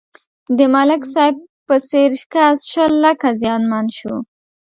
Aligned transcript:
د 0.57 0.59
ملک 0.73 1.01
صاحب 1.13 1.35
په 1.67 1.75
څېر 1.89 2.11
کس 2.33 2.57
شل 2.71 2.91
لکه 3.05 3.27
زیانمن 3.41 3.85
شو. 3.97 4.15